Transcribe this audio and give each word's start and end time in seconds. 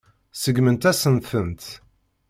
Seggment-asent-tent. 0.41 1.63